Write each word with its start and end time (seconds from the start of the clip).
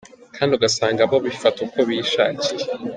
Kandi 0.35 0.51
ugasanga 0.57 1.01
bo 1.11 1.17
bifata 1.25 1.57
uko 1.65 1.79
bishakiye. 1.87 2.63